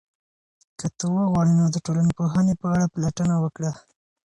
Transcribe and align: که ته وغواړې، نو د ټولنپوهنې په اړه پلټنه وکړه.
که 0.79 0.87
ته 0.97 1.05
وغواړې، 1.15 1.53
نو 1.59 1.65
د 1.73 1.77
ټولنپوهنې 1.85 2.53
په 2.61 2.67
اړه 2.73 2.85
پلټنه 2.93 3.35
وکړه. 3.43 3.71